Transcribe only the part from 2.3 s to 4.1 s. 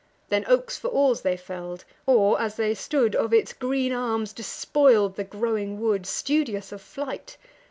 as they stood, Of its green